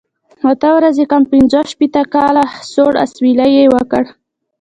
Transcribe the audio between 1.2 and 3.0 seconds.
پنځه شپېته کاله، سوړ